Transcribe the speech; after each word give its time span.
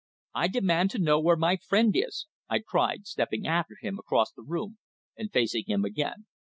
"I 0.33 0.47
demand 0.47 0.89
to 0.91 0.97
know 0.97 1.19
where 1.19 1.35
my 1.35 1.57
friend 1.57 1.91
is!" 1.95 2.25
I 2.49 2.57
cried, 2.57 3.05
stepping 3.05 3.45
after 3.45 3.75
him 3.79 3.99
across 3.99 4.31
the 4.33 4.41
room, 4.41 4.79
and 5.15 5.31
facing 5.31 5.65
him 5.67 5.85
again. 5.85 6.25